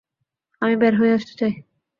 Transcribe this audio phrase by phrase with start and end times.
[0.61, 1.53] আমি বের হয়ে আসতে চাই।